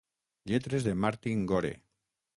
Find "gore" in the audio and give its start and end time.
1.53-1.73